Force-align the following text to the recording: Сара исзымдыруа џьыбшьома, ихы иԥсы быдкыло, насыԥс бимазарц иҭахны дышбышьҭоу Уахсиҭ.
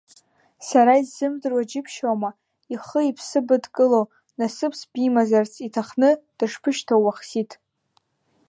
Сара 0.67 0.93
исзымдыруа 1.01 1.63
џьыбшьома, 1.69 2.29
ихы 2.73 2.99
иԥсы 3.09 3.39
быдкыло, 3.47 4.01
насыԥс 4.37 4.81
бимазарц 4.91 5.53
иҭахны 5.67 6.09
дышбышьҭоу 6.37 7.01
Уахсиҭ. 7.03 7.51